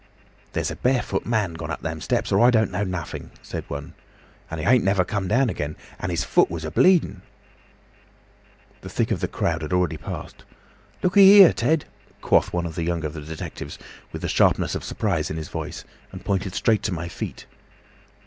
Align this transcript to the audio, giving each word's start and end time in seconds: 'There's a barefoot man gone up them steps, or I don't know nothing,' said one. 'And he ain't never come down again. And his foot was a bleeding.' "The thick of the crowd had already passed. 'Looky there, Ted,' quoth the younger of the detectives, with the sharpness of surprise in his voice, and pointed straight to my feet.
'There's 0.53 0.71
a 0.71 0.75
barefoot 0.75 1.27
man 1.27 1.53
gone 1.53 1.69
up 1.69 1.81
them 1.83 2.01
steps, 2.01 2.31
or 2.31 2.39
I 2.43 2.49
don't 2.49 2.71
know 2.71 2.83
nothing,' 2.83 3.29
said 3.43 3.63
one. 3.67 3.93
'And 4.49 4.59
he 4.59 4.65
ain't 4.65 4.83
never 4.83 5.05
come 5.05 5.27
down 5.27 5.47
again. 5.47 5.75
And 5.99 6.11
his 6.11 6.23
foot 6.23 6.49
was 6.49 6.65
a 6.65 6.71
bleeding.' 6.71 7.21
"The 8.81 8.89
thick 8.89 9.11
of 9.11 9.19
the 9.19 9.27
crowd 9.27 9.61
had 9.61 9.73
already 9.73 9.97
passed. 9.97 10.43
'Looky 11.03 11.37
there, 11.37 11.53
Ted,' 11.53 11.85
quoth 12.19 12.49
the 12.51 12.81
younger 12.83 13.05
of 13.05 13.13
the 13.13 13.21
detectives, 13.21 13.77
with 14.11 14.23
the 14.23 14.27
sharpness 14.27 14.73
of 14.73 14.83
surprise 14.83 15.29
in 15.29 15.37
his 15.37 15.49
voice, 15.49 15.83
and 16.11 16.25
pointed 16.25 16.55
straight 16.55 16.81
to 16.81 16.91
my 16.91 17.07
feet. 17.07 17.45